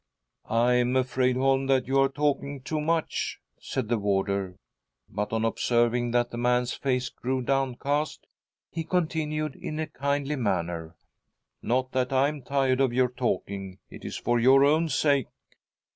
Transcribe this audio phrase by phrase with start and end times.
[0.49, 4.55] "I am afraid, Holm, that you are talking too much," said the warder,
[5.07, 8.25] but onr observing that the man's face grew downcast,
[8.71, 10.95] he continued in a kindly manner:"
[11.61, 15.27] Not that I am tired of your talking .—it is for your own sake."